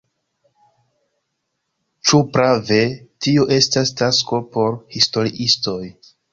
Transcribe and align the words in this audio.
Ĉu 2.07 2.23
prave, 2.39 2.81
tio 3.27 3.47
estas 3.59 3.95
tasko 4.03 4.43
por 4.59 4.83
historiistoj. 4.99 5.81